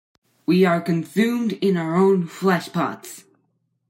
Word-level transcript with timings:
We 0.47 0.65
are 0.65 0.81
consumed 0.81 1.53
in 1.61 1.77
our 1.77 1.95
own 1.95 2.25
flesh-pots. 2.25 3.25